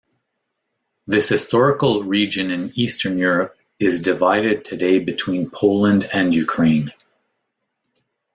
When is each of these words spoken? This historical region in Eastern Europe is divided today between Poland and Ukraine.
This 1.05 1.29
historical 1.29 2.01
region 2.03 2.49
in 2.49 2.71
Eastern 2.73 3.19
Europe 3.19 3.55
is 3.77 3.99
divided 3.99 4.65
today 4.65 4.97
between 4.97 5.51
Poland 5.51 6.09
and 6.11 6.33
Ukraine. 6.33 6.91